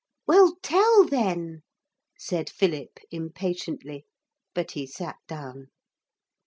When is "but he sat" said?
4.55-5.17